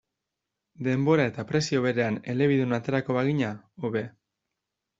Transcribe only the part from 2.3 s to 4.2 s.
elebidun aterako bagina, hobe.